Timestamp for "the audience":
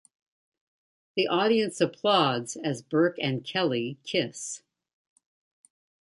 1.15-1.79